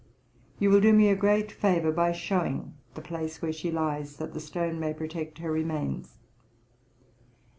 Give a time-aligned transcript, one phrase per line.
[0.57, 4.33] 'You will do me a great favour by showing the place where she lies, that
[4.33, 6.17] the stone may protect her remains.